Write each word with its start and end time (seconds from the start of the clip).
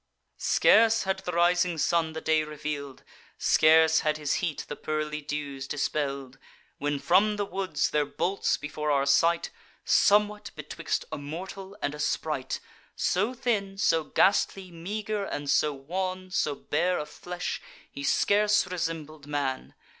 "Scarce 0.39 1.03
had 1.03 1.19
the 1.19 1.31
rising 1.31 1.77
sun 1.77 2.13
the 2.13 2.21
day 2.21 2.43
reveal'd, 2.43 3.03
Scarce 3.37 3.99
had 3.99 4.17
his 4.17 4.33
heat 4.41 4.65
the 4.67 4.75
pearly 4.75 5.21
dews 5.21 5.67
dispell'd, 5.67 6.39
When 6.79 6.97
from 6.97 7.35
the 7.35 7.45
woods 7.45 7.91
there 7.91 8.03
bolts, 8.07 8.57
before 8.57 8.89
our 8.89 9.05
sight, 9.05 9.51
Somewhat 9.85 10.49
betwixt 10.55 11.05
a 11.11 11.19
mortal 11.19 11.77
and 11.83 11.93
a 11.93 11.99
sprite, 11.99 12.59
So 12.95 13.35
thin, 13.35 13.77
so 13.77 14.03
ghastly 14.03 14.71
meager, 14.71 15.23
and 15.23 15.47
so 15.47 15.71
wan, 15.71 16.31
So 16.31 16.55
bare 16.55 16.97
of 16.97 17.07
flesh, 17.11 17.61
he 17.91 18.03
scarce 18.03 18.65
resembled 18.65 19.27
man. 19.27 19.75